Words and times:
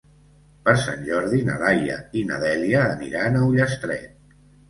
Per 0.67 0.73
Sant 0.83 1.03
Jordi 1.09 1.41
na 1.49 1.57
Laia 1.65 1.99
i 2.21 2.25
na 2.31 2.39
Dèlia 2.45 2.81
aniran 2.97 3.37
a 3.37 3.43
Ullastret. 3.53 4.35